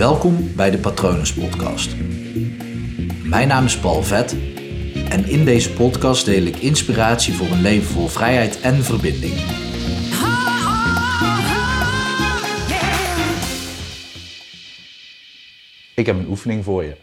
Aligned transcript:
Welkom 0.00 0.54
bij 0.56 0.70
de 0.70 0.78
Patronus 0.78 1.34
Podcast. 1.34 1.96
Mijn 3.24 3.48
naam 3.48 3.64
is 3.64 3.78
Paul 3.78 4.02
Vet 4.02 4.32
en 5.08 5.24
in 5.24 5.44
deze 5.44 5.72
podcast 5.72 6.24
deel 6.24 6.42
ik 6.42 6.56
inspiratie 6.56 7.34
voor 7.34 7.46
een 7.46 7.60
leven 7.60 7.92
vol 7.92 8.06
vrijheid 8.08 8.60
en 8.60 8.74
verbinding. 8.84 9.32
Ik 15.94 16.06
heb 16.06 16.16
een 16.16 16.28
oefening 16.28 16.64
voor 16.64 16.84
je. 16.84 16.96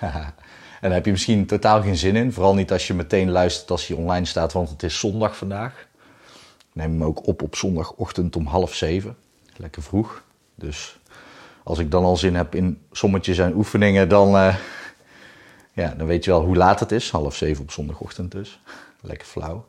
en 0.00 0.34
daar 0.80 0.92
heb 0.92 1.04
je 1.04 1.10
misschien 1.10 1.46
totaal 1.46 1.82
geen 1.82 1.96
zin 1.96 2.16
in. 2.16 2.32
Vooral 2.32 2.54
niet 2.54 2.72
als 2.72 2.86
je 2.86 2.94
meteen 2.94 3.30
luistert 3.30 3.70
als 3.70 3.86
hij 3.86 3.96
online 3.96 4.26
staat, 4.26 4.52
want 4.52 4.68
het 4.68 4.82
is 4.82 4.98
zondag 4.98 5.36
vandaag. 5.36 5.88
Ik 6.58 6.66
neem 6.72 6.90
hem 6.90 7.04
ook 7.04 7.26
op 7.26 7.42
op 7.42 7.56
zondagochtend 7.56 8.36
om 8.36 8.46
half 8.46 8.74
zeven. 8.74 9.16
Lekker 9.56 9.82
vroeg. 9.82 10.22
Dus 10.54 11.00
als 11.64 11.78
ik 11.78 11.90
dan 11.90 12.04
al 12.04 12.16
zin 12.16 12.34
heb 12.34 12.54
in 12.54 12.82
sommetjes 12.92 13.38
en 13.38 13.54
oefeningen, 13.54 14.08
dan, 14.08 14.34
uh, 14.34 14.56
ja, 15.72 15.94
dan 15.96 16.06
weet 16.06 16.24
je 16.24 16.30
wel 16.30 16.44
hoe 16.44 16.56
laat 16.56 16.80
het 16.80 16.92
is. 16.92 17.10
Half 17.10 17.36
zeven 17.36 17.62
op 17.62 17.70
zondagochtend 17.70 18.30
dus. 18.30 18.60
Lekker 19.00 19.26
flauw. 19.26 19.66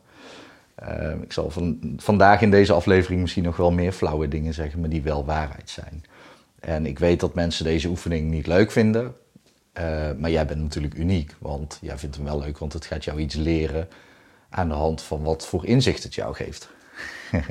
Uh, 0.82 1.22
ik 1.22 1.32
zal 1.32 1.50
van, 1.50 1.94
vandaag 1.96 2.42
in 2.42 2.50
deze 2.50 2.72
aflevering 2.72 3.20
misschien 3.20 3.44
nog 3.44 3.56
wel 3.56 3.72
meer 3.72 3.92
flauwe 3.92 4.28
dingen 4.28 4.54
zeggen, 4.54 4.80
maar 4.80 4.88
die 4.88 5.02
wel 5.02 5.24
waarheid 5.24 5.70
zijn. 5.70 6.04
En 6.60 6.86
ik 6.86 6.98
weet 6.98 7.20
dat 7.20 7.34
mensen 7.34 7.64
deze 7.64 7.88
oefening 7.88 8.30
niet 8.30 8.46
leuk 8.46 8.70
vinden. 8.70 9.14
Uh, 9.78 10.10
maar 10.18 10.30
jij 10.30 10.46
bent 10.46 10.60
natuurlijk 10.60 10.94
uniek, 10.94 11.34
want 11.38 11.78
jij 11.80 11.98
vindt 11.98 12.16
hem 12.16 12.24
wel 12.24 12.38
leuk, 12.38 12.58
want 12.58 12.72
het 12.72 12.86
gaat 12.86 13.04
jou 13.04 13.20
iets 13.20 13.34
leren 13.34 13.88
aan 14.48 14.68
de 14.68 14.74
hand 14.74 15.02
van 15.02 15.22
wat 15.22 15.46
voor 15.46 15.66
inzicht 15.66 16.02
het 16.02 16.14
jou 16.14 16.34
geeft. 16.34 16.68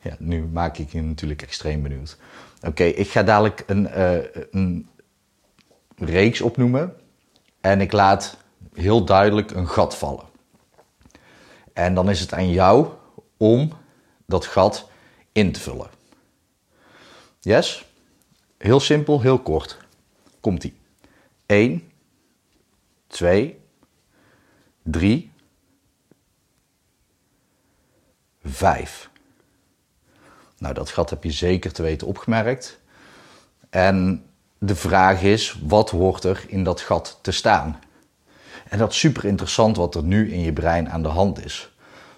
ja, 0.00 0.16
nu 0.18 0.46
maak 0.46 0.78
ik 0.78 0.92
je 0.92 1.02
natuurlijk 1.02 1.42
extreem 1.42 1.82
benieuwd. 1.82 2.16
Oké, 2.66 2.84
ik 2.84 3.08
ga 3.08 3.22
dadelijk 3.22 3.64
een, 3.66 3.88
uh, 3.98 4.24
een 4.50 4.88
reeks 5.96 6.40
opnoemen 6.40 6.94
en 7.60 7.80
ik 7.80 7.92
laat 7.92 8.36
heel 8.74 9.04
duidelijk 9.04 9.50
een 9.50 9.68
gat 9.68 9.96
vallen. 9.96 10.24
En 11.72 11.94
dan 11.94 12.10
is 12.10 12.20
het 12.20 12.32
aan 12.32 12.50
jou 12.50 12.88
om 13.36 13.72
dat 14.26 14.46
gat 14.46 14.88
in 15.32 15.52
te 15.52 15.60
vullen. 15.60 15.90
Yes? 17.40 17.84
Heel 18.58 18.80
simpel, 18.80 19.20
heel 19.20 19.38
kort. 19.38 19.78
Komt-ie. 20.40 20.74
1, 21.46 21.92
2, 23.06 23.60
3, 24.82 25.32
5. 28.42 29.10
Nou, 30.60 30.74
dat 30.74 30.90
gat 30.90 31.10
heb 31.10 31.24
je 31.24 31.30
zeker 31.30 31.72
te 31.72 31.82
weten 31.82 32.06
opgemerkt. 32.06 32.78
En 33.70 34.24
de 34.58 34.76
vraag 34.76 35.22
is, 35.22 35.58
wat 35.62 35.90
hoort 35.90 36.24
er 36.24 36.44
in 36.46 36.64
dat 36.64 36.80
gat 36.80 37.18
te 37.22 37.30
staan? 37.30 37.78
En 38.68 38.78
dat 38.78 38.90
is 38.90 38.98
super 38.98 39.24
interessant 39.24 39.76
wat 39.76 39.94
er 39.94 40.02
nu 40.02 40.32
in 40.32 40.40
je 40.40 40.52
brein 40.52 40.90
aan 40.90 41.02
de 41.02 41.08
hand 41.08 41.44
is. 41.44 41.72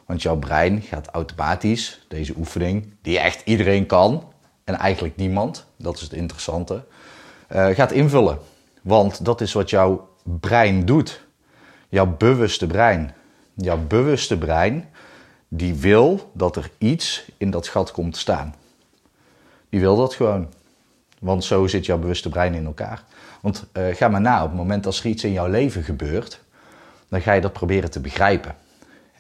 Want 0.06 0.22
jouw 0.22 0.36
brein 0.36 0.82
gaat 0.82 1.06
automatisch 1.06 2.04
deze 2.08 2.34
oefening, 2.36 2.94
die 3.02 3.18
echt 3.18 3.42
iedereen 3.44 3.86
kan, 3.86 4.32
en 4.64 4.74
eigenlijk 4.74 5.16
niemand, 5.16 5.66
dat 5.76 5.96
is 5.96 6.02
het 6.02 6.12
interessante, 6.12 6.84
uh, 7.52 7.66
gaat 7.66 7.92
invullen. 7.92 8.38
Want 8.82 9.24
dat 9.24 9.40
is 9.40 9.52
wat 9.52 9.70
jouw 9.70 10.08
brein 10.22 10.84
doet. 10.84 11.20
Jouw 11.88 12.16
bewuste 12.16 12.66
brein. 12.66 13.14
Jouw 13.54 13.78
bewuste 13.78 14.38
brein, 14.38 14.88
die 15.54 15.74
wil 15.74 16.30
dat 16.32 16.56
er 16.56 16.70
iets 16.78 17.24
in 17.36 17.50
dat 17.50 17.68
gat 17.68 17.90
komt 17.90 18.16
staan. 18.16 18.54
Die 19.68 19.80
wil 19.80 19.96
dat 19.96 20.14
gewoon. 20.14 20.48
Want 21.18 21.44
zo 21.44 21.66
zit 21.66 21.86
jouw 21.86 21.98
bewuste 21.98 22.28
brein 22.28 22.54
in 22.54 22.64
elkaar. 22.64 23.04
Want 23.40 23.64
uh, 23.72 23.94
ga 23.94 24.08
maar 24.08 24.20
na, 24.20 24.42
op 24.42 24.48
het 24.48 24.58
moment 24.58 24.84
dat 24.84 24.96
er 24.96 25.06
iets 25.06 25.24
in 25.24 25.32
jouw 25.32 25.48
leven 25.48 25.82
gebeurt, 25.82 26.40
dan 27.08 27.20
ga 27.20 27.32
je 27.32 27.40
dat 27.40 27.52
proberen 27.52 27.90
te 27.90 28.00
begrijpen. 28.00 28.54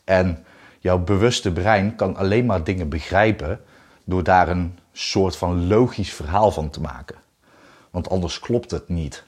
En 0.04 0.44
jouw 0.78 0.98
bewuste 0.98 1.52
brein 1.52 1.96
kan 1.96 2.16
alleen 2.16 2.46
maar 2.46 2.64
dingen 2.64 2.88
begrijpen 2.88 3.60
door 4.04 4.22
daar 4.22 4.48
een 4.48 4.78
soort 4.92 5.36
van 5.36 5.66
logisch 5.66 6.12
verhaal 6.12 6.50
van 6.50 6.70
te 6.70 6.80
maken. 6.80 7.16
Want 7.90 8.10
anders 8.10 8.40
klopt 8.40 8.70
het 8.70 8.88
niet. 8.88 9.24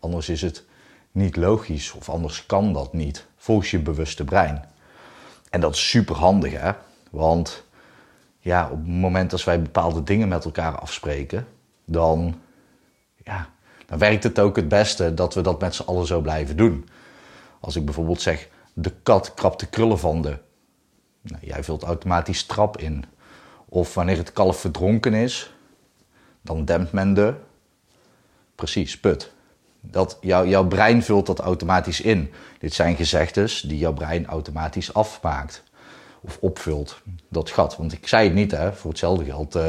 Anders 0.00 0.28
is 0.28 0.42
het 0.42 0.64
niet 1.12 1.36
logisch 1.36 1.92
of 1.92 2.08
anders 2.08 2.46
kan 2.46 2.72
dat 2.72 2.92
niet 2.92 3.26
volgens 3.36 3.70
je 3.70 3.78
bewuste 3.78 4.24
brein. 4.24 4.72
En 5.54 5.60
dat 5.60 5.74
is 5.74 5.88
super 5.88 6.16
handig, 6.16 6.52
hè? 6.52 6.72
Want 7.10 7.64
ja, 8.38 8.70
op 8.70 8.78
het 8.78 8.86
moment 8.86 9.30
dat 9.30 9.44
wij 9.44 9.62
bepaalde 9.62 10.02
dingen 10.02 10.28
met 10.28 10.44
elkaar 10.44 10.78
afspreken, 10.78 11.46
dan, 11.84 12.40
ja, 13.24 13.48
dan 13.86 13.98
werkt 13.98 14.22
het 14.22 14.38
ook 14.38 14.56
het 14.56 14.68
beste 14.68 15.14
dat 15.14 15.34
we 15.34 15.40
dat 15.40 15.60
met 15.60 15.74
z'n 15.74 15.82
allen 15.82 16.06
zo 16.06 16.20
blijven 16.20 16.56
doen. 16.56 16.88
Als 17.60 17.76
ik 17.76 17.84
bijvoorbeeld 17.84 18.20
zeg, 18.20 18.48
de 18.72 18.92
kat 19.02 19.34
krabt 19.34 19.60
de 19.60 19.66
krullen 19.66 19.98
van 19.98 20.22
de. 20.22 20.38
Nou, 21.20 21.46
jij 21.46 21.64
vult 21.64 21.82
automatisch 21.82 22.44
trap 22.44 22.78
in. 22.78 23.04
Of 23.68 23.94
wanneer 23.94 24.16
het 24.16 24.32
kalf 24.32 24.60
verdronken 24.60 25.14
is, 25.14 25.54
dan 26.40 26.64
dempt 26.64 26.92
men 26.92 27.14
de. 27.14 27.34
Precies, 28.54 29.00
put. 29.00 29.32
Dat, 29.90 30.18
jou, 30.20 30.48
jouw 30.48 30.66
brein 30.66 31.02
vult 31.02 31.26
dat 31.26 31.38
automatisch 31.38 32.00
in. 32.00 32.32
Dit 32.58 32.74
zijn 32.74 32.96
gezegdes 32.96 33.60
die 33.60 33.78
jouw 33.78 33.92
brein 33.92 34.26
automatisch 34.26 34.94
afmaakt. 34.94 35.62
Of 36.20 36.38
opvult, 36.40 37.00
dat 37.28 37.50
gat. 37.50 37.76
Want 37.76 37.92
ik 37.92 38.08
zei 38.08 38.24
het 38.24 38.34
niet, 38.34 38.50
hè. 38.50 38.72
voor 38.72 38.90
hetzelfde 38.90 39.24
geld 39.24 39.56
uh, 39.56 39.66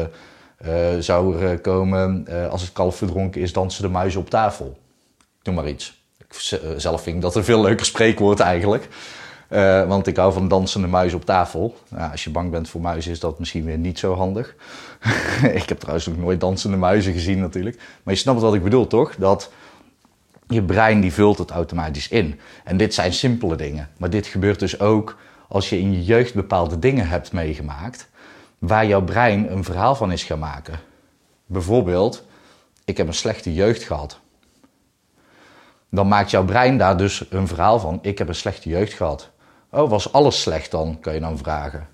uh, 0.65 0.99
zou 0.99 1.41
er 1.41 1.59
komen... 1.59 2.25
Uh, 2.29 2.47
als 2.47 2.61
het 2.61 2.71
kalf 2.71 2.95
verdronken 2.95 3.41
is, 3.41 3.53
dansen 3.53 3.81
de 3.81 3.89
muizen 3.89 4.19
op 4.19 4.29
tafel. 4.29 4.77
Noem 5.43 5.55
maar 5.55 5.67
iets. 5.67 6.03
Ik, 6.17 6.59
zelf 6.77 7.01
vind 7.01 7.21
dat 7.21 7.35
een 7.35 7.43
veel 7.43 7.61
leuker 7.61 7.85
spreekwoord 7.85 8.39
eigenlijk. 8.39 8.87
Want 9.87 10.07
ik 10.07 10.17
hou 10.17 10.33
van 10.33 10.47
dansende 10.47 10.87
muizen 10.87 11.17
op 11.17 11.25
tafel. 11.25 11.75
Nou, 11.89 12.11
als 12.11 12.23
je 12.23 12.29
bang 12.29 12.51
bent 12.51 12.69
voor 12.69 12.81
muizen 12.81 13.11
is 13.11 13.19
dat 13.19 13.39
misschien 13.39 13.65
weer 13.65 13.77
niet 13.77 13.99
zo 13.99 14.13
handig. 14.13 14.55
ik 15.61 15.69
heb 15.69 15.79
trouwens 15.79 16.07
nog 16.07 16.17
nooit 16.17 16.39
dansende 16.39 16.77
muizen 16.77 17.13
gezien 17.13 17.39
natuurlijk. 17.39 17.77
Maar 18.03 18.13
je 18.13 18.19
snapt 18.19 18.41
wat 18.41 18.53
ik 18.53 18.63
bedoel 18.63 18.87
toch? 18.87 19.15
Dat 19.15 19.51
je 20.47 20.63
brein 20.63 21.01
die 21.01 21.13
vult 21.13 21.37
het 21.37 21.51
automatisch 21.51 22.07
in. 22.07 22.39
En 22.63 22.77
dit 22.77 22.93
zijn 22.93 23.13
simpele 23.13 23.55
dingen. 23.55 23.89
Maar 23.97 24.09
dit 24.09 24.27
gebeurt 24.27 24.59
dus 24.59 24.79
ook 24.79 25.17
als 25.47 25.69
je 25.69 25.79
in 25.79 25.91
je 25.91 26.03
jeugd 26.03 26.33
bepaalde 26.33 26.79
dingen 26.79 27.07
hebt 27.07 27.31
meegemaakt... 27.31 28.09
waar 28.57 28.85
jouw 28.85 29.03
brein 29.03 29.51
een 29.51 29.63
verhaal 29.63 29.95
van 29.95 30.11
is 30.11 30.23
gaan 30.23 30.39
maken. 30.39 30.79
Bijvoorbeeld, 31.45 32.23
ik 32.85 32.97
heb 32.97 33.07
een 33.07 33.13
slechte 33.13 33.53
jeugd 33.53 33.83
gehad. 33.83 34.19
Dan 35.89 36.07
maakt 36.07 36.31
jouw 36.31 36.45
brein 36.45 36.77
daar 36.77 36.97
dus 36.97 37.25
een 37.29 37.47
verhaal 37.47 37.79
van. 37.79 37.99
Ik 38.01 38.17
heb 38.17 38.27
een 38.27 38.35
slechte 38.35 38.69
jeugd 38.69 38.93
gehad. 38.93 39.29
Oh, 39.69 39.89
was 39.89 40.11
alles 40.13 40.41
slecht 40.41 40.71
dan? 40.71 40.99
Kan 40.99 41.13
je 41.13 41.19
dan 41.19 41.37
vragen. 41.37 41.87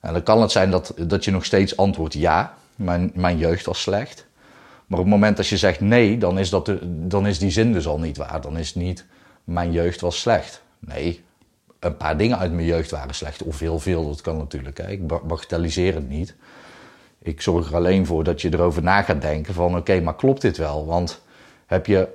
En 0.00 0.12
dan 0.12 0.22
kan 0.22 0.40
het 0.40 0.50
zijn 0.50 0.70
dat, 0.70 0.94
dat 0.96 1.24
je 1.24 1.30
nog 1.30 1.44
steeds 1.44 1.76
antwoordt 1.76 2.14
ja, 2.14 2.54
mijn, 2.76 3.10
mijn 3.14 3.38
jeugd 3.38 3.66
was 3.66 3.80
slecht. 3.80 4.26
Maar 4.86 4.98
op 4.98 5.04
het 5.04 5.14
moment 5.14 5.36
dat 5.36 5.46
je 5.46 5.56
zegt 5.56 5.80
nee, 5.80 6.18
dan 6.18 6.38
is, 6.38 6.50
dat 6.50 6.72
dan 6.84 7.26
is 7.26 7.38
die 7.38 7.50
zin 7.50 7.72
dus 7.72 7.86
al 7.86 7.98
niet 7.98 8.16
waar. 8.16 8.40
Dan 8.40 8.58
is 8.58 8.74
niet 8.74 9.06
mijn 9.44 9.72
jeugd 9.72 10.00
was 10.00 10.20
slecht. 10.20 10.62
Nee, 10.78 11.24
een 11.78 11.96
paar 11.96 12.16
dingen 12.16 12.38
uit 12.38 12.52
mijn 12.52 12.66
jeugd 12.66 12.90
waren 12.90 13.14
slecht. 13.14 13.42
Of 13.42 13.58
heel 13.58 13.78
veel, 13.78 14.06
dat 14.06 14.20
kan 14.20 14.36
natuurlijk. 14.36 14.78
Hè. 14.78 14.90
Ik 14.90 15.06
bagatelliseer 15.06 15.94
het 15.94 16.08
niet. 16.08 16.34
Ik 17.22 17.40
zorg 17.40 17.68
er 17.68 17.76
alleen 17.76 18.06
voor 18.06 18.24
dat 18.24 18.40
je 18.40 18.52
erover 18.52 18.82
na 18.82 19.02
gaat 19.02 19.20
denken 19.20 19.54
van 19.54 19.76
oké, 19.76 20.00
maar 20.00 20.16
klopt 20.16 20.40
dit 20.40 20.56
wel? 20.56 20.86
Want 20.86 21.22
heb 21.66 21.86
je 21.86 22.08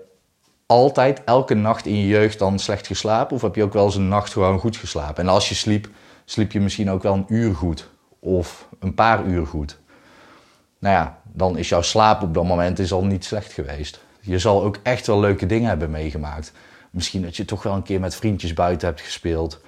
altijd 0.66 1.24
elke 1.24 1.54
nacht 1.54 1.86
in 1.86 1.96
je 1.96 2.08
jeugd 2.08 2.40
dan 2.40 2.60
slecht 2.60 2.88
geslapen? 2.88 3.36
Of 3.36 3.42
heb 3.42 3.56
je 3.56 3.64
ook 3.64 3.74
wel 3.74 3.86
eens 3.86 3.96
een 3.96 4.08
nacht 4.08 4.32
gewoon 4.32 4.60
goed 4.60 4.78
geslapen? 4.78 5.24
En 5.24 5.30
als 5.30 5.50
je 5.50 5.56
sliep, 5.56 5.90
sliep 6.26 6.52
je 6.52 6.60
misschien 6.60 6.90
ook 6.90 7.04
wel 7.04 7.14
een 7.14 7.26
uur 7.28 7.56
goed. 7.56 7.90
Of 8.20 8.68
een 8.80 8.94
paar 8.94 9.26
uur 9.26 9.46
goed. 9.46 9.78
Nou 10.80 10.96
ja, 10.96 11.22
dan 11.24 11.58
is 11.58 11.70
jouw 11.70 11.82
slaap 11.82 12.22
op 12.22 12.34
dat 12.34 12.44
moment 12.44 12.80
is 12.80 12.92
al 12.92 13.06
niet 13.06 13.26
slecht 13.26 13.54
geweest. 13.54 14.00
Je 14.20 14.40
zal 14.40 14.64
ook 14.64 14.80
echt 14.84 15.08
wel 15.08 15.20
leuke 15.20 15.46
dingen 15.46 15.70
hebben 15.70 15.92
meegemaakt. 15.92 16.52
Misschien 16.90 17.22
dat 17.22 17.36
je 17.36 17.46
toch 17.46 17.64
wel 17.64 17.74
een 17.74 17.84
keer 17.84 18.00
met 18.00 18.16
vriendjes 18.16 18.54
buiten 18.54 18.88
hebt 18.88 19.02
gespeeld. 19.02 19.62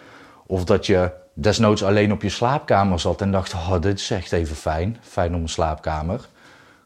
Of 0.45 0.63
dat 0.63 0.85
je 0.85 1.11
desnoods 1.33 1.83
alleen 1.83 2.11
op 2.11 2.21
je 2.21 2.29
slaapkamer 2.29 2.99
zat 2.99 3.21
en 3.21 3.31
dacht: 3.31 3.53
oh, 3.53 3.81
dit 3.81 3.99
is 3.99 4.11
echt 4.11 4.31
even 4.31 4.55
fijn. 4.55 4.97
Fijn 5.01 5.35
om 5.35 5.41
een 5.41 5.49
slaapkamer. 5.49 6.27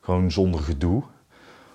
Gewoon 0.01 0.31
zonder 0.31 0.61
gedoe. 0.61 1.03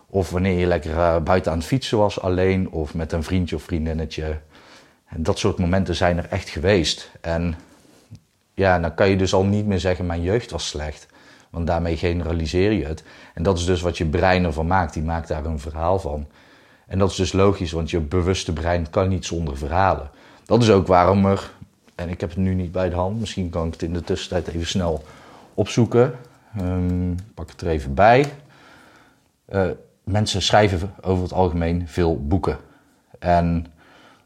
Of 0.07 0.31
wanneer 0.31 0.59
je 0.59 0.67
lekker 0.67 0.91
uh, 0.91 1.17
buiten 1.17 1.53
aan 1.53 1.59
het 1.59 1.67
fietsen 1.67 1.99
was 1.99 2.21
alleen. 2.21 2.71
Of 2.71 2.95
met 2.95 3.13
een 3.13 3.23
vriendje 3.23 3.57
of 3.57 3.63
vriendinnetje. 3.63 4.41
En 5.07 5.23
dat 5.23 5.39
soort 5.39 5.59
momenten 5.59 5.95
zijn 5.95 6.19
er 6.19 6.29
echt 6.29 6.49
geweest. 6.49 7.11
En 7.21 7.55
ja, 8.55 8.79
dan 8.79 8.95
kan 8.95 9.09
je 9.09 9.17
dus 9.17 9.35
al 9.35 9.45
niet 9.45 9.67
meer 9.67 9.81
zeggen: 9.81 10.07
mijn 10.07 10.23
jeugd 10.23 10.51
was 10.51 10.69
slecht. 10.69 11.07
Want 11.51 11.67
daarmee 11.67 11.97
generaliseer 11.97 12.73
je 12.73 12.85
het. 12.85 13.05
En 13.35 13.43
dat 13.43 13.59
is 13.59 13.65
dus 13.65 13.81
wat 13.81 13.99
je 13.99 14.07
brein 14.07 14.45
ervan 14.45 14.67
maakt. 14.67 14.95
Die 14.95 15.03
maakt 15.03 15.29
daar 15.29 15.45
een 15.45 15.61
verhaal 15.61 15.99
van. 15.99 16.27
En 16.87 16.99
dat 16.99 17.11
is 17.11 17.17
dus 17.17 17.33
logisch, 17.33 17.73
want 17.73 17.91
je 17.91 18.01
bewuste 18.01 18.53
brein 18.53 18.91
kan 18.91 19.09
niet 19.09 19.27
zonder 19.27 19.57
verhalen. 19.57 20.11
Dat 20.45 20.63
is 20.63 20.71
ook 20.71 20.87
waarom 20.87 21.27
er, 21.27 21.51
en 21.95 22.09
ik 22.09 22.21
heb 22.21 22.29
het 22.29 22.39
nu 22.39 22.55
niet 22.55 22.73
bij 22.73 22.89
de 22.89 22.95
hand, 22.95 23.21
misschien 23.21 23.51
kan 23.51 23.67
ik 23.67 23.73
het 23.73 23.83
in 23.83 23.93
de 23.93 24.03
tussentijd 24.03 24.47
even 24.47 24.67
snel 24.67 25.05
opzoeken. 25.55 26.15
Um, 26.61 27.17
pak 27.35 27.51
het 27.51 27.61
er 27.61 27.69
even 27.69 27.95
bij. 27.95 28.33
Uh, 29.49 29.71
mensen 30.05 30.43
schrijven 30.43 30.95
over 31.01 31.23
het 31.23 31.33
algemeen 31.33 31.89
veel 31.89 32.27
boeken. 32.27 32.59
En 33.19 33.67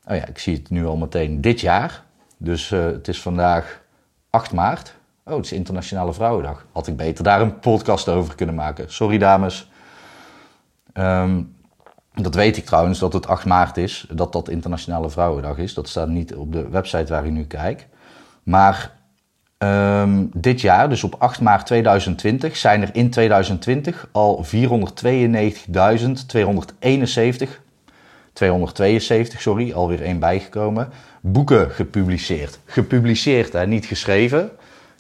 oh 0.07 0.17
ja, 0.17 0.27
ik 0.27 0.39
zie 0.39 0.57
het 0.57 0.71
nu 0.71 0.87
al 0.87 0.97
meteen 0.97 1.41
dit 1.41 1.61
jaar. 1.61 2.03
Dus 2.37 2.71
uh, 2.71 2.85
het 2.85 3.09
is 3.09 3.23
vandaag 3.23 3.83
8 4.31 4.53
maart. 4.53 4.95
Oh, 5.25 5.37
het 5.37 5.45
is 5.45 5.53
Internationale 5.53 6.13
Vrouwendag. 6.13 6.67
Had 6.73 6.87
ik 6.87 6.97
beter 6.97 7.25
daar 7.25 7.41
een 7.41 7.59
podcast 7.59 8.09
over 8.09 8.35
kunnen 8.35 8.55
maken. 8.55 8.93
Sorry 8.93 9.19
dames. 9.19 9.71
Um, 10.95 11.57
dat 12.15 12.35
weet 12.35 12.57
ik 12.57 12.65
trouwens, 12.65 12.99
dat 12.99 13.13
het 13.13 13.27
8 13.27 13.45
maart 13.45 13.77
is. 13.77 14.07
Dat 14.11 14.33
dat 14.33 14.49
Internationale 14.49 15.11
Vrouwendag 15.11 15.59
is. 15.59 15.75
Dat 15.75 15.89
staat 15.89 16.09
niet 16.09 16.35
op 16.35 16.53
de 16.53 16.69
website 16.69 17.13
waar 17.13 17.27
ik 17.27 17.31
nu 17.33 17.45
kijk. 17.45 17.89
Maar 18.43 18.93
um, 19.59 20.31
dit 20.35 20.61
jaar, 20.61 20.89
dus 20.89 21.05
op 21.05 21.15
8 21.19 21.41
maart 21.41 21.67
2020, 21.67 22.57
zijn 22.57 22.83
er 22.83 22.91
in 22.93 23.11
2020 23.11 24.09
al 24.13 24.45
492.271 24.45 24.51
272, 28.33 29.41
sorry, 29.41 29.73
alweer 29.73 30.03
één 30.03 30.19
bijgekomen, 30.19 30.89
boeken 31.21 31.71
gepubliceerd. 31.71 32.59
Gepubliceerd, 32.65 33.53
hè, 33.53 33.67
niet 33.67 33.87
geschreven, 33.87 34.51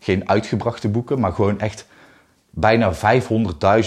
geen 0.02 0.28
uitgebrachte 0.28 0.88
boeken, 0.88 1.20
maar 1.20 1.32
gewoon 1.32 1.60
echt 1.60 1.86
bijna 2.50 2.92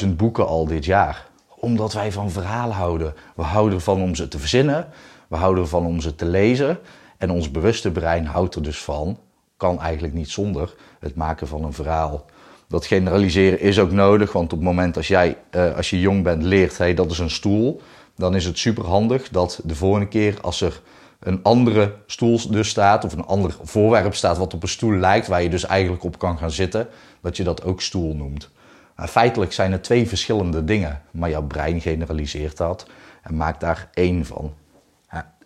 500.000 0.04 0.08
boeken 0.16 0.48
al 0.48 0.66
dit 0.66 0.86
jaar. 0.86 1.28
Omdat 1.56 1.94
wij 1.94 2.12
van 2.12 2.32
verhalen 2.32 2.76
houden. 2.76 3.14
We 3.36 3.42
houden 3.42 3.78
ervan 3.78 4.02
om 4.02 4.16
ze 4.16 4.28
te 4.28 4.40
verzinnen, 4.40 4.88
we 5.28 5.36
houden 5.36 5.64
ervan 5.64 5.86
om 5.86 6.02
ze 6.02 6.16
te 6.16 6.26
lezen. 6.26 6.80
En 7.18 7.32
ons 7.32 7.52
bewuste 7.52 7.92
brein 7.92 8.26
houdt 8.26 8.56
er 8.56 8.64
dus 8.64 8.84
van, 8.84 9.20
kan 9.58 9.82
eigenlijk 9.82 10.14
niet 10.14 10.30
zonder, 10.30 10.76
het 11.00 11.16
maken 11.16 11.48
van 11.48 11.64
een 11.64 11.74
verhaal. 11.74 12.26
Dat 12.68 12.86
generaliseren 12.86 13.60
is 13.60 13.80
ook 13.80 13.92
nodig, 13.92 14.32
want 14.32 14.54
op 14.54 14.60
het 14.60 14.68
moment 14.68 14.98
als 14.98 15.08
jij, 15.08 15.38
uh, 15.52 15.76
als 15.76 15.90
je 15.90 16.00
jong 16.00 16.24
bent, 16.24 16.44
leert, 16.44 16.78
hey, 16.78 16.94
dat 16.94 17.12
is 17.12 17.20
een 17.20 17.30
stoel 17.30 17.82
dan 18.16 18.36
is 18.36 18.46
het 18.46 18.58
super 18.58 18.86
handig 18.86 19.30
dat 19.30 19.60
de 19.64 19.76
volgende 19.76 20.08
keer 20.08 20.38
als 20.42 20.62
er 20.62 20.82
een 21.26 21.40
andere 21.44 21.96
stoel 22.06 22.50
dus 22.50 22.70
staat, 22.70 23.04
of 23.04 23.14
een 23.14 23.26
ander 23.26 23.56
voorwerp 23.64 24.16
staat 24.16 24.38
wat 24.38 24.54
op 24.54 24.64
een 24.64 24.70
stoel 24.70 24.94
lijkt, 24.94 25.28
waar 25.28 25.44
je 25.44 25.50
dus 25.50 25.66
eigenlijk 25.66 26.04
op 26.04 26.20
kan 26.20 26.38
gaan 26.38 26.52
zitten, 26.52 26.88
dat 27.22 27.38
je 27.38 27.44
dat 27.44 27.64
ook 27.64 27.82
stoel 27.82 28.16
noemt. 28.16 28.50
Maar 28.96 29.08
feitelijk 29.08 29.54
zijn 29.54 29.72
het 29.72 29.84
twee 29.84 30.08
verschillende 30.08 30.64
dingen, 30.64 31.02
maar 31.12 31.30
jouw 31.30 31.44
brein 31.44 31.82
generaliseert 31.82 32.58
dat 32.58 32.88
en 33.22 33.36
maakt 33.36 33.60
daar 33.60 33.90
één 33.94 34.26
van. 34.26 34.54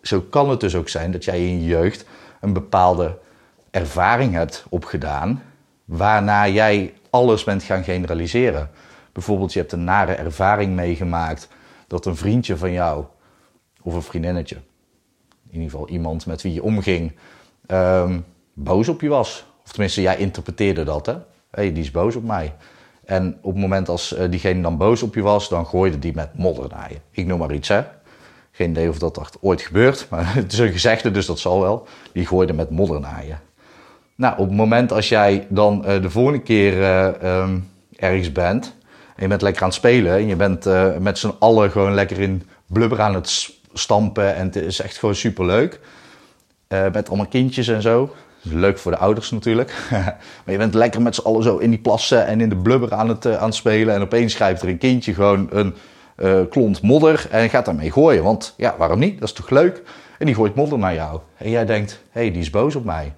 Zo 0.02 0.20
kan 0.20 0.50
het 0.50 0.60
dus 0.60 0.74
ook 0.74 0.88
zijn 0.88 1.10
dat 1.12 1.24
jij 1.24 1.46
in 1.46 1.60
je 1.60 1.66
jeugd 1.66 2.04
een 2.40 2.52
bepaalde 2.52 3.18
ervaring 3.70 4.32
hebt 4.32 4.64
opgedaan, 4.68 5.42
waarna 5.84 6.48
jij 6.48 6.94
alles 7.10 7.44
bent 7.44 7.62
gaan 7.62 7.84
generaliseren. 7.84 8.70
Bijvoorbeeld, 9.12 9.52
je 9.52 9.58
hebt 9.58 9.72
een 9.72 9.84
nare 9.84 10.12
ervaring 10.12 10.74
meegemaakt 10.74 11.48
dat 11.86 12.06
een 12.06 12.16
vriendje 12.16 12.56
van 12.56 12.72
jou, 12.72 13.04
of 13.82 13.94
een 13.94 14.02
vriendinnetje, 14.02 14.56
in 15.50 15.60
ieder 15.60 15.70
geval 15.70 15.88
iemand 15.88 16.26
met 16.26 16.42
wie 16.42 16.52
je 16.52 16.62
omging, 16.62 17.12
um, 17.66 18.24
boos 18.54 18.88
op 18.88 19.00
je 19.00 19.08
was. 19.08 19.44
Of 19.64 19.70
tenminste, 19.70 20.00
jij 20.00 20.16
interpreteerde 20.16 20.84
dat, 20.84 21.06
hè? 21.06 21.14
Hey, 21.50 21.72
die 21.72 21.82
is 21.82 21.90
boos 21.90 22.16
op 22.16 22.24
mij. 22.24 22.54
En 23.04 23.38
op 23.42 23.52
het 23.52 23.60
moment 23.60 23.88
als 23.88 24.16
uh, 24.16 24.30
diegene 24.30 24.62
dan 24.62 24.76
boos 24.76 25.02
op 25.02 25.14
je 25.14 25.22
was, 25.22 25.48
dan 25.48 25.66
gooide 25.66 25.98
die 25.98 26.14
met 26.14 26.38
modder 26.38 26.68
naar 26.68 26.92
je. 26.92 26.98
Ik 27.10 27.26
noem 27.26 27.38
maar 27.38 27.52
iets, 27.52 27.68
hè? 27.68 27.82
Geen 28.50 28.70
idee 28.70 28.88
of 28.88 28.98
dat 28.98 29.38
ooit 29.40 29.60
gebeurt, 29.60 30.06
maar 30.10 30.34
het 30.34 30.52
is 30.52 30.58
een 30.58 30.72
gezegde, 30.72 31.10
dus 31.10 31.26
dat 31.26 31.38
zal 31.38 31.60
wel. 31.60 31.86
Die 32.12 32.26
gooide 32.26 32.52
met 32.52 32.70
modder 32.70 33.00
naar 33.00 33.26
je. 33.26 33.34
Nou, 34.14 34.38
op 34.38 34.46
het 34.46 34.56
moment 34.56 34.92
als 34.92 35.08
jij 35.08 35.46
dan 35.48 35.84
uh, 35.86 36.02
de 36.02 36.10
volgende 36.10 36.40
keer 36.40 36.78
uh, 36.78 37.40
um, 37.42 37.68
ergens 37.96 38.32
bent 38.32 38.74
en 39.16 39.22
je 39.22 39.28
bent 39.28 39.42
lekker 39.42 39.62
aan 39.62 39.68
het 39.68 39.76
spelen. 39.76 40.12
En 40.12 40.26
je 40.26 40.36
bent 40.36 40.64
met 41.00 41.18
z'n 41.18 41.34
allen 41.38 41.70
gewoon 41.70 41.94
lekker 41.94 42.18
in 42.18 42.42
blubber 42.66 43.00
aan 43.00 43.14
het 43.14 43.59
stampen. 43.72 44.34
En 44.34 44.46
het 44.46 44.56
is 44.56 44.80
echt 44.80 44.98
gewoon 44.98 45.14
super 45.14 45.46
leuk. 45.46 45.80
Uh, 46.68 46.82
met 46.92 47.08
allemaal 47.08 47.26
kindjes 47.26 47.68
en 47.68 47.82
zo. 47.82 48.14
Leuk 48.42 48.78
voor 48.78 48.92
de 48.92 48.98
ouders 48.98 49.30
natuurlijk. 49.30 49.74
maar 50.44 50.52
je 50.52 50.56
bent 50.56 50.74
lekker 50.74 51.02
met 51.02 51.14
z'n 51.14 51.20
allen 51.20 51.42
zo 51.42 51.56
in 51.56 51.70
die 51.70 51.78
plassen 51.78 52.26
en 52.26 52.40
in 52.40 52.48
de 52.48 52.56
blubber 52.56 52.94
aan 52.94 53.08
het, 53.08 53.24
uh, 53.24 53.36
aan 53.36 53.46
het 53.46 53.54
spelen. 53.54 53.94
En 53.94 54.02
opeens 54.02 54.32
schrijft 54.32 54.62
er 54.62 54.68
een 54.68 54.78
kindje 54.78 55.14
gewoon 55.14 55.48
een 55.50 55.74
uh, 56.16 56.40
klont 56.50 56.82
modder 56.82 57.26
en 57.30 57.50
gaat 57.50 57.64
daarmee 57.64 57.92
gooien. 57.92 58.22
Want 58.22 58.54
ja, 58.56 58.74
waarom 58.78 58.98
niet? 58.98 59.18
Dat 59.20 59.28
is 59.28 59.34
toch 59.34 59.50
leuk? 59.50 59.82
En 60.18 60.26
die 60.26 60.34
gooit 60.34 60.54
modder 60.54 60.78
naar 60.78 60.94
jou. 60.94 61.20
En 61.36 61.50
jij 61.50 61.66
denkt, 61.66 62.00
hé, 62.10 62.20
hey, 62.20 62.30
die 62.30 62.40
is 62.40 62.50
boos 62.50 62.74
op 62.74 62.84
mij. 62.84 63.12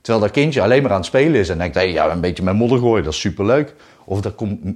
Terwijl 0.00 0.24
dat 0.24 0.34
kindje 0.34 0.62
alleen 0.62 0.82
maar 0.82 0.90
aan 0.90 0.96
het 0.96 1.06
spelen 1.06 1.40
is 1.40 1.48
en 1.48 1.58
denkt, 1.58 1.74
hé, 1.74 1.80
hey, 1.80 1.92
ja, 1.92 2.10
een 2.10 2.20
beetje 2.20 2.42
met 2.42 2.54
modder 2.54 2.78
gooien, 2.78 3.04
dat 3.04 3.12
is 3.12 3.20
super 3.20 3.44
leuk. 3.44 3.74
Of 4.04 4.20
dat 4.20 4.34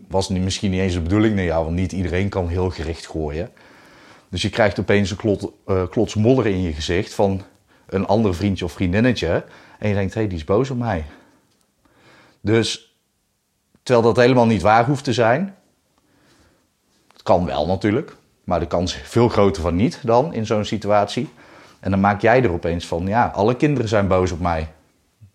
was 0.08 0.28
misschien 0.28 0.70
niet 0.70 0.80
eens 0.80 0.94
de 0.94 1.00
bedoeling 1.00 1.34
naar 1.34 1.44
jou, 1.44 1.64
want 1.64 1.76
niet 1.76 1.92
iedereen 1.92 2.28
kan 2.28 2.48
heel 2.48 2.70
gericht 2.70 3.06
gooien. 3.06 3.50
Dus 4.30 4.42
je 4.42 4.50
krijgt 4.50 4.80
opeens 4.80 5.10
een 5.10 5.16
klot, 5.16 5.52
uh, 5.66 5.82
klots 5.90 6.14
modder 6.14 6.46
in 6.46 6.62
je 6.62 6.72
gezicht 6.72 7.14
van 7.14 7.42
een 7.86 8.06
ander 8.06 8.34
vriendje 8.34 8.64
of 8.64 8.72
vriendinnetje. 8.72 9.44
En 9.78 9.88
je 9.88 9.94
denkt, 9.94 10.14
hé, 10.14 10.20
hey, 10.20 10.28
die 10.28 10.38
is 10.38 10.44
boos 10.44 10.70
op 10.70 10.78
mij. 10.78 11.04
Dus, 12.40 12.96
terwijl 13.82 14.06
dat 14.06 14.16
helemaal 14.16 14.46
niet 14.46 14.62
waar 14.62 14.86
hoeft 14.86 15.04
te 15.04 15.12
zijn. 15.12 15.54
Het 17.12 17.22
kan 17.22 17.44
wel 17.44 17.66
natuurlijk, 17.66 18.16
maar 18.44 18.60
de 18.60 18.66
kans 18.66 18.94
is 18.94 19.08
veel 19.08 19.28
groter 19.28 19.62
van 19.62 19.76
niet 19.76 20.00
dan 20.02 20.34
in 20.34 20.46
zo'n 20.46 20.64
situatie. 20.64 21.28
En 21.80 21.90
dan 21.90 22.00
maak 22.00 22.20
jij 22.20 22.42
er 22.42 22.52
opeens 22.52 22.86
van, 22.86 23.06
ja, 23.06 23.26
alle 23.34 23.56
kinderen 23.56 23.88
zijn 23.88 24.08
boos 24.08 24.30
op 24.30 24.40
mij. 24.40 24.72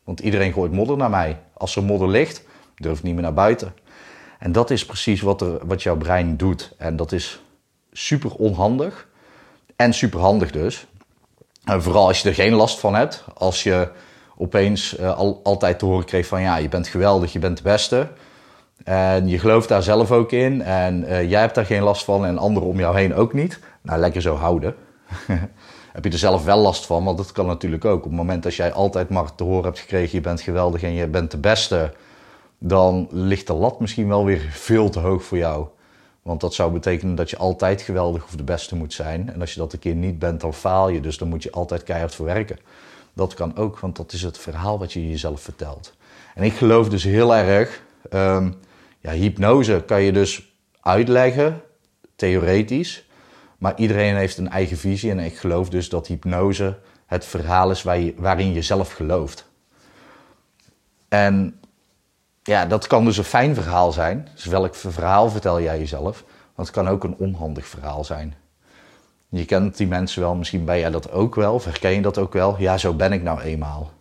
Want 0.04 0.20
iedereen 0.20 0.54
gooit 0.54 0.72
modder 0.72 0.98
naar 0.98 1.10
mij. 1.10 1.40
Als 1.54 1.76
er 1.76 1.84
modder 1.84 2.10
ligt, 2.10 2.44
durf 2.76 2.98
ik 2.98 3.04
niet 3.04 3.14
meer 3.14 3.24
naar 3.24 3.34
buiten. 3.34 3.74
En 4.40 4.52
dat 4.52 4.72
is 4.72 4.86
precies 4.86 5.22
wat, 5.22 5.42
er, 5.42 5.68
wat 5.68 5.84
jouw 5.84 5.98
brein 5.98 6.38
doet. 6.38 6.74
En 6.78 6.96
dat 6.96 7.12
is 7.12 7.42
super 7.98 8.32
onhandig 8.32 9.08
en 9.76 9.94
super 9.94 10.20
handig 10.20 10.52
dus. 10.52 10.86
En 11.64 11.84
vooral 11.84 12.08
als 12.08 12.22
je 12.22 12.30
er 12.30 12.36
geen 12.36 12.54
last 12.54 12.80
van 12.80 12.96
hebt. 12.96 13.24
Als 13.34 13.64
je 13.64 13.90
opeens 14.38 15.00
uh, 15.00 15.18
al, 15.18 15.40
altijd 15.44 15.80
te 15.80 15.86
horen 15.86 16.06
kreeg 16.06 16.28
van 16.28 16.42
ja, 16.42 16.58
je 16.58 16.70
bent 16.70 16.88
geweldig, 16.88 17.34
je 17.34 17.40
bent 17.40 17.58
de 17.58 17.64
beste. 17.64 18.08
En 18.84 19.28
je 19.28 19.40
gelooft 19.40 19.68
daar 19.68 19.84
zelf 19.84 20.12
ook 20.12 20.32
in. 20.32 20.62
En 20.62 21.04
uh, 21.04 21.30
jij 21.30 21.40
hebt 21.40 21.56
daar 21.56 21.66
geen 21.66 21.84
last 21.84 22.04
van 22.04 22.26
en 22.26 22.38
anderen 22.38 22.70
om 22.70 22.80
jou 22.80 22.98
heen 22.98 23.16
ook 23.16 23.34
niet. 23.34 23.60
Nou, 23.82 24.00
lekker 24.00 24.22
zo 24.22 24.36
houden. 24.36 24.76
heb 25.94 26.04
je 26.04 26.10
er 26.10 26.18
zelf 26.18 26.44
wel 26.44 26.58
last 26.58 26.86
van, 26.86 27.04
want 27.04 27.18
dat 27.18 27.32
kan 27.32 27.46
natuurlijk 27.46 27.86
ook. 27.86 27.98
Op 27.98 28.04
het 28.04 28.20
moment 28.20 28.44
dat 28.44 28.56
jij 28.56 28.74
altijd 28.74 29.10
maar 29.10 29.36
te 29.36 29.44
horen 29.44 29.64
hebt 29.64 29.80
gekregen, 29.80 30.16
je 30.16 30.22
bent 30.22 30.42
geweldig 30.42 30.84
en 30.84 30.94
je 30.94 31.08
bent 31.08 31.32
de 31.32 31.38
beste 31.38 31.94
dan 32.60 33.08
ligt 33.12 33.48
de 33.48 33.54
lat 33.54 33.80
misschien 33.80 34.08
wel 34.08 34.26
weer 34.26 34.48
veel 34.50 34.90
te 34.90 35.00
hoog 35.00 35.24
voor 35.24 35.38
jou. 35.38 35.68
Want 36.26 36.42
dat 36.42 36.54
zou 36.54 36.72
betekenen 36.72 37.16
dat 37.16 37.30
je 37.30 37.38
altijd 37.38 37.82
geweldig 37.82 38.24
of 38.24 38.36
de 38.36 38.44
beste 38.44 38.76
moet 38.76 38.94
zijn. 38.94 39.34
En 39.34 39.42
als 39.42 39.54
je 39.54 39.60
dat 39.60 39.74
een 39.74 39.80
keer 39.80 39.96
niet 39.96 40.20
bent, 40.20 40.42
dan 40.42 40.54
faal 40.54 40.90
je. 40.90 41.02
Dus 41.02 41.18
dan 41.18 41.28
moet 41.28 41.44
je 41.44 41.52
altijd 41.52 41.84
keihard 41.84 42.16
voor 42.16 42.26
werken. 42.26 42.58
Dat 43.14 43.34
kan 43.34 43.58
ook, 43.58 43.80
want 43.80 43.96
dat 43.96 44.12
is 44.12 44.22
het 44.22 44.38
verhaal 44.38 44.80
wat 44.80 44.94
je 44.94 45.10
jezelf 45.10 45.42
vertelt. 45.42 45.94
En 46.36 46.44
ik 46.44 46.54
geloof 46.54 46.90
dus 46.90 47.04
heel 47.04 47.36
erg, 47.36 47.82
um, 48.14 48.56
ja, 49.00 49.12
hypnose 49.12 49.84
kan 49.86 50.02
je 50.02 50.12
dus 50.12 50.54
uitleggen, 50.82 51.62
theoretisch. 52.16 53.06
Maar 53.58 53.74
iedereen 53.78 54.16
heeft 54.16 54.38
een 54.38 54.50
eigen 54.50 54.78
visie. 54.78 55.12
En 55.12 55.20
ik 55.20 55.38
geloof 55.38 55.70
dus 55.70 55.90
dat 55.90 56.08
hypnose 56.08 56.78
het 57.06 57.26
verhaal 57.26 57.72
is 57.72 57.84
waarin 58.16 58.54
je 58.54 58.62
zelf 58.62 58.92
gelooft. 58.92 59.50
En 61.08 61.60
ja, 62.48 62.66
dat 62.66 62.88
kan 62.88 63.06
dus 63.06 63.18
een 63.18 63.24
fijn 63.24 63.56
verhaal 63.56 63.92
zijn. 63.92 64.28
Dus 64.34 64.46
welk 64.46 64.76
verhaal 64.76 65.30
vertel 65.30 65.62
jij 65.62 65.80
jezelf? 65.80 66.24
Want 66.56 66.68
het 66.68 66.78
kan 66.78 66.88
ook 66.88 67.04
een 67.04 67.16
onhandig 67.18 67.68
verhaal 67.68 68.04
zijn. 68.04 68.36
Je 69.30 69.46
kent 69.46 69.78
die 69.78 69.88
mensen 69.88 70.22
wel, 70.22 70.36
misschien 70.36 70.66
ben 70.66 70.80
jij 70.80 70.90
dat 70.90 71.12
ook 71.12 71.36
wel, 71.36 71.54
of 71.54 71.66
herken 71.66 71.92
je 71.92 72.02
dat 72.02 72.18
ook 72.18 72.34
wel. 72.34 72.56
Ja, 72.60 72.78
zo 72.78 72.94
ben 72.94 73.12
ik 73.12 73.24
nou 73.24 73.42
eenmaal. 73.42 73.92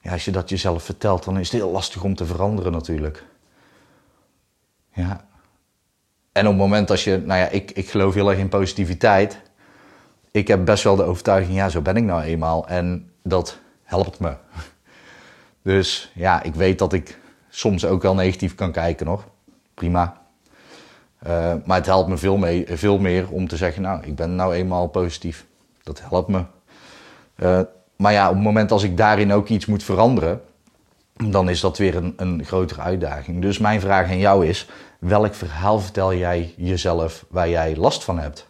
Ja, 0.00 0.12
als 0.12 0.24
je 0.24 0.30
dat 0.30 0.48
jezelf 0.48 0.82
vertelt, 0.82 1.24
dan 1.24 1.38
is 1.38 1.50
het 1.50 1.60
heel 1.60 1.70
lastig 1.70 2.02
om 2.02 2.14
te 2.14 2.26
veranderen 2.26 2.72
natuurlijk. 2.72 3.24
Ja. 4.92 5.24
En 6.32 6.44
op 6.44 6.52
het 6.52 6.60
moment 6.60 6.90
als 6.90 7.04
je, 7.04 7.22
nou 7.24 7.40
ja, 7.40 7.48
ik, 7.48 7.70
ik 7.70 7.90
geloof 7.90 8.14
heel 8.14 8.30
erg 8.30 8.38
in 8.38 8.48
positiviteit. 8.48 9.40
Ik 10.30 10.48
heb 10.48 10.64
best 10.64 10.84
wel 10.84 10.96
de 10.96 11.02
overtuiging, 11.02 11.56
ja, 11.56 11.68
zo 11.68 11.80
ben 11.80 11.96
ik 11.96 12.04
nou 12.04 12.22
eenmaal. 12.22 12.68
En 12.68 13.10
dat 13.22 13.58
helpt 13.82 14.18
me. 14.18 14.36
Dus 15.62 16.10
ja, 16.14 16.42
ik 16.42 16.54
weet 16.54 16.78
dat 16.78 16.92
ik 16.92 17.18
soms 17.56 17.84
ook 17.84 18.02
wel 18.02 18.14
negatief 18.14 18.54
kan 18.54 18.72
kijken 18.72 19.06
nog. 19.06 19.24
Prima. 19.74 20.20
Uh, 21.26 21.54
maar 21.64 21.76
het 21.76 21.86
helpt 21.86 22.08
me 22.08 22.16
veel, 22.16 22.36
mee, 22.36 22.66
veel 22.68 22.98
meer 22.98 23.30
om 23.30 23.48
te 23.48 23.56
zeggen, 23.56 23.82
nou, 23.82 24.04
ik 24.04 24.14
ben 24.14 24.34
nou 24.34 24.54
eenmaal 24.54 24.86
positief. 24.86 25.46
Dat 25.82 26.00
helpt 26.08 26.28
me. 26.28 26.44
Uh, 27.36 27.60
maar 27.96 28.12
ja, 28.12 28.28
op 28.28 28.34
het 28.34 28.42
moment 28.42 28.72
als 28.72 28.82
ik 28.82 28.96
daarin 28.96 29.32
ook 29.32 29.48
iets 29.48 29.66
moet 29.66 29.82
veranderen, 29.82 30.42
dan 31.12 31.48
is 31.48 31.60
dat 31.60 31.78
weer 31.78 31.96
een, 31.96 32.14
een 32.16 32.44
grotere 32.44 32.80
uitdaging. 32.80 33.42
Dus 33.42 33.58
mijn 33.58 33.80
vraag 33.80 34.08
aan 34.08 34.18
jou 34.18 34.46
is, 34.46 34.68
welk 34.98 35.34
verhaal 35.34 35.80
vertel 35.80 36.14
jij 36.14 36.54
jezelf 36.56 37.24
waar 37.28 37.48
jij 37.48 37.76
last 37.76 38.04
van 38.04 38.18
hebt? 38.18 38.46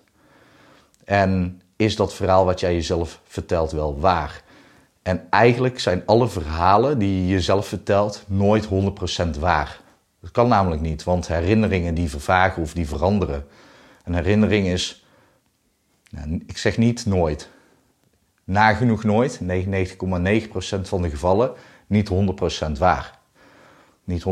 En 1.04 1.62
is 1.76 1.96
dat 1.96 2.14
verhaal 2.14 2.44
wat 2.44 2.60
jij 2.60 2.74
jezelf 2.74 3.20
vertelt 3.24 3.72
wel 3.72 4.00
waar? 4.00 4.42
En 5.06 5.26
eigenlijk 5.30 5.80
zijn 5.80 6.02
alle 6.06 6.28
verhalen 6.28 6.98
die 6.98 7.20
je 7.20 7.28
jezelf 7.28 7.66
vertelt 7.66 8.24
nooit 8.28 8.66
100% 8.66 9.38
waar. 9.38 9.80
Dat 10.20 10.30
kan 10.30 10.48
namelijk 10.48 10.80
niet, 10.80 11.04
want 11.04 11.28
herinneringen 11.28 11.94
die 11.94 12.10
vervagen 12.10 12.62
of 12.62 12.72
die 12.72 12.88
veranderen. 12.88 13.46
Een 14.04 14.14
herinnering 14.14 14.66
is, 14.66 15.06
nou, 16.10 16.42
ik 16.46 16.58
zeg 16.58 16.78
niet 16.78 17.06
nooit, 17.06 17.50
nagenoeg 18.44 19.04
nooit, 19.04 19.40
99,9% 19.40 19.46
van 20.82 21.02
de 21.02 21.10
gevallen, 21.10 21.52
niet 21.86 22.10
100% 22.68 22.72
waar. 22.78 23.18
Niet 24.04 24.24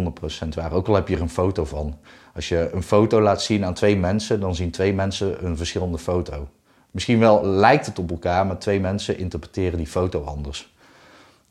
100% 0.45 0.49
waar, 0.55 0.73
ook 0.73 0.89
al 0.89 0.95
heb 0.95 1.09
je 1.09 1.15
er 1.15 1.23
een 1.23 1.29
foto 1.29 1.65
van. 1.65 1.99
Als 2.35 2.49
je 2.49 2.71
een 2.73 2.83
foto 2.83 3.21
laat 3.21 3.43
zien 3.43 3.65
aan 3.65 3.75
twee 3.75 3.97
mensen, 3.97 4.41
dan 4.41 4.55
zien 4.55 4.71
twee 4.71 4.95
mensen 4.95 5.45
een 5.45 5.57
verschillende 5.57 5.99
foto. 5.99 6.49
Misschien 6.95 7.19
wel 7.19 7.47
lijkt 7.47 7.87
het 7.87 7.99
op 7.99 8.11
elkaar, 8.11 8.47
maar 8.47 8.59
twee 8.59 8.81
mensen 8.81 9.19
interpreteren 9.19 9.79
die 9.79 9.87
foto 9.87 10.25
anders. 10.25 10.73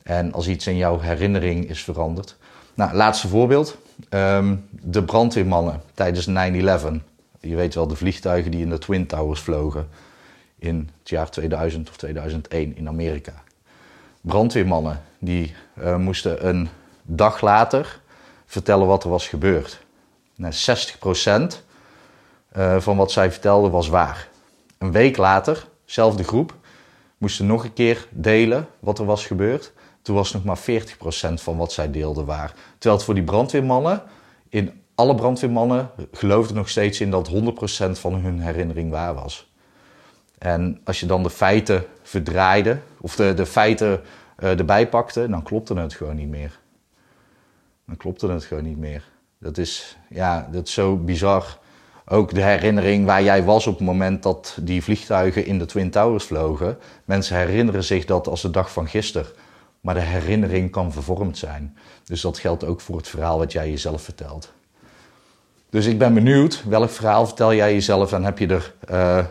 En 0.02 0.32
als 0.32 0.48
iets 0.48 0.66
in 0.66 0.76
jouw 0.76 1.00
herinnering 1.00 1.68
is 1.68 1.84
veranderd. 1.84 2.36
Nou, 2.74 2.94
laatste 2.94 3.28
voorbeeld. 3.28 3.76
Ehm, 4.08 4.56
de 4.70 5.02
brandweermannen 5.02 5.82
tijdens 5.94 6.26
9-11. 6.26 7.02
Je 7.40 7.54
weet 7.54 7.74
wel, 7.74 7.86
de 7.86 7.96
vliegtuigen 7.96 8.50
die 8.50 8.60
in 8.60 8.68
de 8.68 8.78
Twin 8.78 9.06
Towers 9.06 9.40
vlogen 9.40 9.88
in 10.58 10.90
het 10.98 11.08
jaar 11.08 11.30
2000 11.30 11.88
of 11.88 11.96
2001 11.96 12.76
in 12.76 12.88
Amerika. 12.88 13.42
Brandweermannen 14.20 15.02
die 15.18 15.54
uh, 15.78 15.96
moesten 15.96 16.48
een 16.48 16.68
dag 17.02 17.40
later 17.40 18.00
vertellen 18.46 18.86
wat 18.86 19.04
er 19.04 19.10
was 19.10 19.28
gebeurd. 19.28 19.80
Nou, 20.34 20.54
60% 20.54 21.60
uh, 22.56 22.80
van 22.80 22.96
wat 22.96 23.12
zij 23.12 23.30
vertelden 23.30 23.70
was 23.70 23.88
waar. 23.88 24.32
Een 24.84 24.92
week 24.92 25.16
later, 25.16 25.68
zelfde 25.84 26.24
groep, 26.24 26.54
moesten 27.18 27.46
nog 27.46 27.64
een 27.64 27.72
keer 27.72 28.08
delen 28.10 28.68
wat 28.78 28.98
er 28.98 29.04
was 29.04 29.26
gebeurd. 29.26 29.72
Toen 30.02 30.14
was 30.14 30.32
nog 30.32 30.44
maar 30.44 30.58
40% 30.58 30.62
van 31.34 31.56
wat 31.56 31.72
zij 31.72 31.90
deelden 31.90 32.24
waar. 32.24 32.54
Terwijl 32.72 32.94
het 32.94 33.04
voor 33.04 33.14
die 33.14 33.24
brandweermannen, 33.24 34.02
in 34.48 34.82
alle 34.94 35.14
brandweermannen 35.14 35.90
geloofden 36.12 36.56
nog 36.56 36.68
steeds 36.68 37.00
in 37.00 37.10
dat 37.10 37.30
100% 37.30 37.90
van 37.90 38.14
hun 38.14 38.40
herinnering 38.40 38.90
waar 38.90 39.14
was. 39.14 39.52
En 40.38 40.80
als 40.84 41.00
je 41.00 41.06
dan 41.06 41.22
de 41.22 41.30
feiten 41.30 41.84
verdraaide, 42.02 42.78
of 43.00 43.16
de, 43.16 43.34
de 43.34 43.46
feiten 43.46 44.00
uh, 44.38 44.58
erbij 44.58 44.88
pakte, 44.88 45.28
dan 45.28 45.42
klopte 45.42 45.74
het 45.74 45.94
gewoon 45.94 46.16
niet 46.16 46.28
meer. 46.28 46.58
Dan 47.86 47.96
klopte 47.96 48.28
het 48.28 48.44
gewoon 48.44 48.64
niet 48.64 48.78
meer. 48.78 49.04
Dat 49.38 49.58
is, 49.58 49.96
ja, 50.08 50.48
dat 50.52 50.66
is 50.66 50.72
zo 50.72 50.96
bizar. 50.96 51.58
Ook 52.06 52.34
de 52.34 52.42
herinnering 52.42 53.06
waar 53.06 53.22
jij 53.22 53.44
was 53.44 53.66
op 53.66 53.74
het 53.78 53.86
moment 53.86 54.22
dat 54.22 54.56
die 54.60 54.82
vliegtuigen 54.82 55.46
in 55.46 55.58
de 55.58 55.64
Twin 55.64 55.90
Towers 55.90 56.24
vlogen. 56.24 56.78
Mensen 57.04 57.36
herinneren 57.36 57.84
zich 57.84 58.04
dat 58.04 58.28
als 58.28 58.42
de 58.42 58.50
dag 58.50 58.72
van 58.72 58.88
gisteren. 58.88 59.26
Maar 59.80 59.94
de 59.94 60.00
herinnering 60.00 60.70
kan 60.70 60.92
vervormd 60.92 61.38
zijn. 61.38 61.76
Dus 62.04 62.20
dat 62.20 62.38
geldt 62.38 62.64
ook 62.64 62.80
voor 62.80 62.96
het 62.96 63.08
verhaal 63.08 63.38
wat 63.38 63.52
jij 63.52 63.70
jezelf 63.70 64.02
vertelt. 64.02 64.52
Dus 65.70 65.86
ik 65.86 65.98
ben 65.98 66.14
benieuwd, 66.14 66.62
welk 66.68 66.90
verhaal 66.90 67.26
vertel 67.26 67.54
jij 67.54 67.72
jezelf 67.72 68.12
en 68.12 68.24
heb 68.24 68.38
je 68.38 68.46
er 68.46 68.74
uh, 68.90 69.24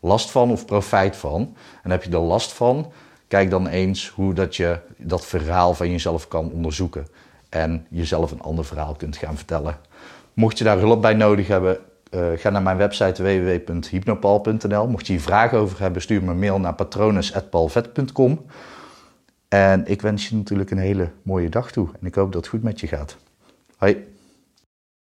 last 0.00 0.30
van 0.30 0.50
of 0.50 0.66
profijt 0.66 1.16
van? 1.16 1.56
En 1.82 1.90
heb 1.90 2.04
je 2.04 2.10
er 2.10 2.18
last 2.18 2.52
van, 2.52 2.92
kijk 3.28 3.50
dan 3.50 3.66
eens 3.66 4.08
hoe 4.08 4.34
dat 4.34 4.56
je 4.56 4.78
dat 4.96 5.26
verhaal 5.26 5.74
van 5.74 5.90
jezelf 5.90 6.28
kan 6.28 6.50
onderzoeken. 6.52 7.06
En 7.48 7.86
jezelf 7.88 8.30
een 8.30 8.42
ander 8.42 8.64
verhaal 8.64 8.94
kunt 8.94 9.16
gaan 9.16 9.36
vertellen. 9.36 9.78
Mocht 10.34 10.58
je 10.58 10.64
daar 10.64 10.78
hulp 10.78 11.02
bij 11.02 11.14
nodig 11.14 11.46
hebben, 11.46 11.78
uh, 12.10 12.26
ga 12.36 12.50
naar 12.50 12.62
mijn 12.62 12.76
website 12.76 13.22
www.hypnopal.nl. 13.22 14.88
Mocht 14.88 15.06
je 15.06 15.12
hier 15.12 15.22
vragen 15.22 15.58
over 15.58 15.80
hebben, 15.80 16.02
stuur 16.02 16.22
me 16.22 16.30
een 16.30 16.38
mail 16.38 16.60
naar 16.60 16.74
patronus.palvet.com. 16.74 18.44
En 19.48 19.86
ik 19.86 20.02
wens 20.02 20.28
je 20.28 20.36
natuurlijk 20.36 20.70
een 20.70 20.78
hele 20.78 21.10
mooie 21.22 21.48
dag 21.48 21.70
toe. 21.72 21.88
En 22.00 22.06
ik 22.06 22.14
hoop 22.14 22.32
dat 22.32 22.40
het 22.40 22.50
goed 22.50 22.62
met 22.62 22.80
je 22.80 22.86
gaat. 22.86 23.16
Hoi. 23.76 24.06